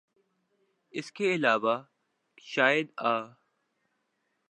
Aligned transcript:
اس 0.93 1.11
کے 1.11 1.35
علاوہ 1.35 1.75
شاید 2.43 2.87
آ 2.97 3.15